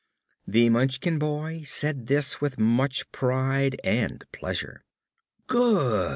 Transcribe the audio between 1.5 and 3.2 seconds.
said this with much